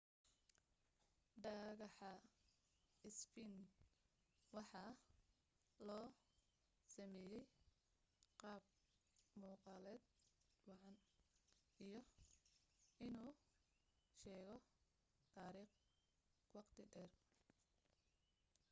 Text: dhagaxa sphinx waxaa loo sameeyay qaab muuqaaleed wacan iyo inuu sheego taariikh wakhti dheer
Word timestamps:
dhagaxa 1.43 2.09
sphinx 3.17 3.59
waxaa 4.55 4.91
loo 5.87 6.05
sameeyay 6.93 7.43
qaab 8.41 8.63
muuqaaleed 9.39 10.03
wacan 10.65 10.95
iyo 11.87 11.99
inuu 13.05 13.31
sheego 14.21 14.55
taariikh 15.33 15.75
wakhti 16.55 16.83
dheer 16.93 17.11